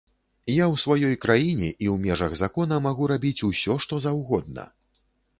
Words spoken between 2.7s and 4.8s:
магу рабіць усё, што заўгодна.